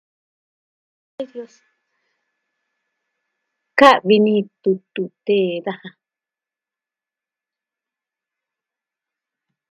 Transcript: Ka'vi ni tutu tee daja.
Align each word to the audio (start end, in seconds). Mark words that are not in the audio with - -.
Ka'vi 3.79 4.15
ni 4.25 4.35
tutu 4.61 5.03
tee 5.25 5.51
daja. 5.65 5.89